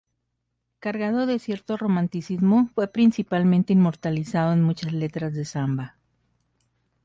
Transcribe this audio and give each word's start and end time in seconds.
Cargado 0.79 1.27
de 1.27 1.37
cierto 1.37 1.77
romanticismo, 1.77 2.71
fue 2.73 2.87
principalmente 2.91 3.71
inmortalizado 3.73 4.51
en 4.51 4.63
muchas 4.63 4.93
letras 4.93 5.35
de 5.35 5.45
samba. 5.45 5.99